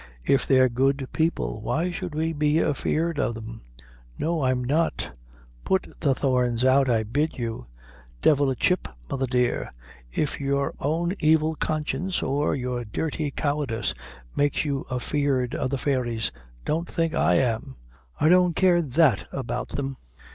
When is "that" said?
18.81-19.27